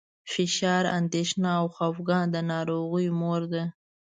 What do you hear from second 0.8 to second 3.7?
اندېښنه او خپګان د ناروغیو مور ده.